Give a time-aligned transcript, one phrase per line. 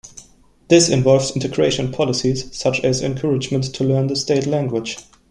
[0.67, 4.97] This involves integration policies such as encouragement to learn the state language.